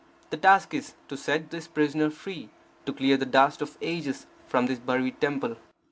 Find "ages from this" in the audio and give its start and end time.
3.81-4.79